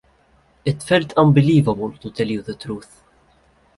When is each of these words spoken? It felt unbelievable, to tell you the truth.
It 0.65 0.81
felt 0.81 1.13
unbelievable, 1.13 1.91
to 1.99 2.09
tell 2.09 2.25
you 2.27 2.41
the 2.41 2.55
truth. 2.55 3.03